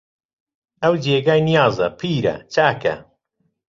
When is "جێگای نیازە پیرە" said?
1.03-2.35